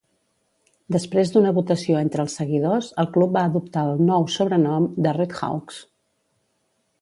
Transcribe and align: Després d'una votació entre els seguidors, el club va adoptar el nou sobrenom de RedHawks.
Després 0.93 1.33
d'una 1.33 1.51
votació 1.57 1.99
entre 2.03 2.25
els 2.27 2.37
seguidors, 2.41 2.87
el 3.03 3.09
club 3.19 3.37
va 3.37 3.43
adoptar 3.51 3.85
el 3.91 4.03
nou 4.09 4.27
sobrenom 4.37 4.89
de 5.09 5.15
RedHawks. 5.21 5.79